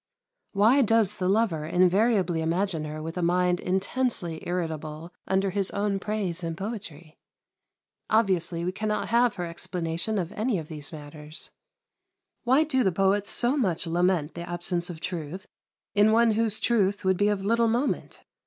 [0.53, 5.99] Why does the lover invariably imagine her with a mind intensely irritable under his own
[5.99, 7.19] praise and poetry?
[8.09, 11.51] Obviously we cannot have her explanation of any of these matters.
[12.45, 15.45] Why do the poets so much lament the absence of truth
[15.93, 18.23] in one whose truth would be of little moment?